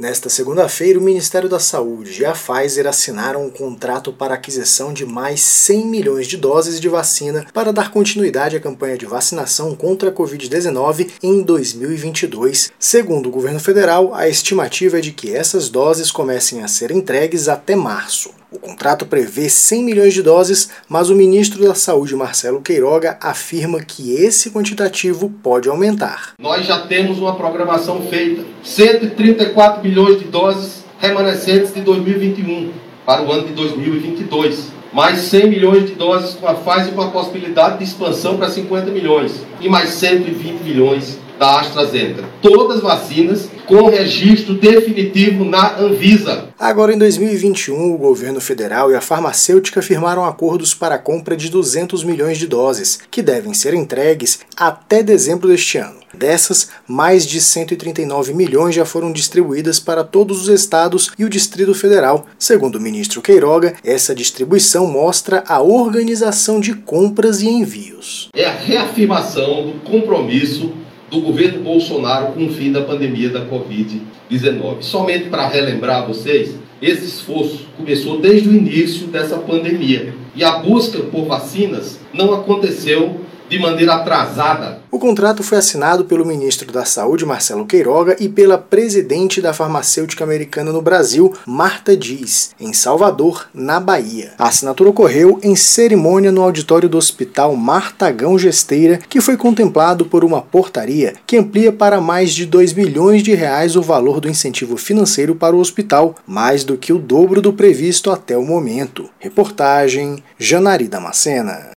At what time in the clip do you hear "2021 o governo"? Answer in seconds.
46.98-48.42